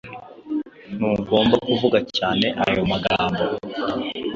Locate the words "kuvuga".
1.67-1.99